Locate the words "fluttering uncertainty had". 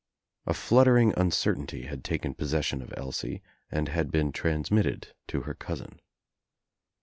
0.55-2.03